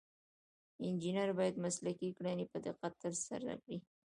انجینر 0.85 1.29
باید 1.39 1.61
مسلکي 1.65 2.09
کړنې 2.17 2.45
په 2.51 2.57
دقت 2.65 2.93
ترسره 3.03 3.53
کړي. 3.63 3.77